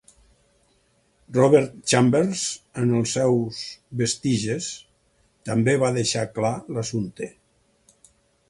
[1.35, 2.45] Robert Chambers,
[2.83, 3.61] en els seus
[4.01, 4.71] "Vestiges"
[5.51, 7.31] també va deixar clar l'assumpte.